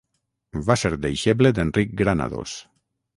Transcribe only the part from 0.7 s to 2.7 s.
ser deixeble d'Enric Granados.